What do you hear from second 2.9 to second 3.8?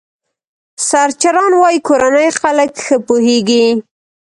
پوهېږي.